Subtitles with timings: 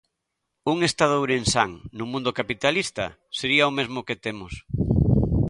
[0.71, 3.05] Un Estado ourensán, nun mundo capitalista,
[3.39, 4.53] sería o mesmo que temos.